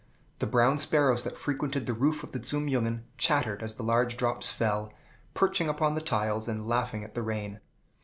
The 0.39 0.47
brown 0.47 0.79
sparrows 0.79 1.23
that 1.25 1.37
frequented 1.37 1.85
the 1.85 1.93
roof 1.93 2.23
of 2.23 2.31
the 2.31 2.41
Zum 2.43 2.65
Jungen, 2.65 3.03
chattered 3.19 3.61
as 3.61 3.75
the 3.75 3.83
large 3.83 4.17
drops 4.17 4.49
fell, 4.49 4.91
perching 5.35 5.69
upon 5.69 5.93
the 5.93 6.01
tiles 6.01 6.47
and 6.47 6.67
laughing 6.67 7.03
at 7.03 7.13
the 7.13 7.21
rain. 7.21 7.59